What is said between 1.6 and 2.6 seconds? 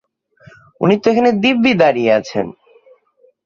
দাঁড়িয়ে আছেন।